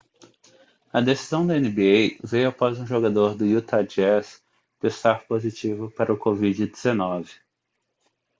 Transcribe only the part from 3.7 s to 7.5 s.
jazz testar positivo para o covid-19